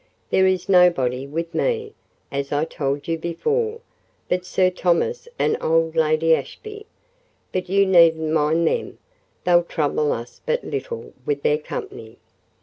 There 0.31 0.47
is 0.47 0.67
nobody 0.67 1.27
with 1.27 1.53
me, 1.53 1.93
as 2.31 2.51
I 2.51 2.65
told 2.65 3.07
you 3.07 3.19
before, 3.19 3.81
but 4.29 4.47
Sir 4.47 4.71
Thomas 4.71 5.27
and 5.37 5.55
old 5.61 5.95
Lady 5.95 6.33
Ashby: 6.33 6.87
but 7.51 7.69
you 7.69 7.85
needn't 7.85 8.33
mind 8.33 8.65
them—they'll 8.67 9.61
trouble 9.65 10.11
us 10.11 10.41
but 10.43 10.63
little 10.63 11.13
with 11.27 11.43
their 11.43 11.59
company. 11.59 12.17